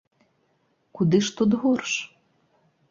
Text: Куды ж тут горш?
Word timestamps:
Куды 0.99 1.17
ж 1.29 1.37
тут 1.41 1.51
горш? 1.65 1.91